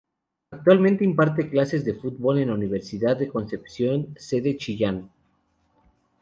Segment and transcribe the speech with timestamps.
[0.49, 5.11] Actualmente imparte clases de fútbol en la Universidad de Concepción sede Chillán.